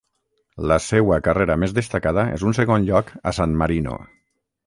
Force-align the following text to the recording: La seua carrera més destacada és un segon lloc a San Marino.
La 0.69 0.77
seua 0.85 1.19
carrera 1.27 1.57
més 1.65 1.75
destacada 1.81 2.25
és 2.37 2.47
un 2.51 2.57
segon 2.61 2.89
lloc 2.89 3.13
a 3.33 3.37
San 3.41 3.57
Marino. 3.63 4.01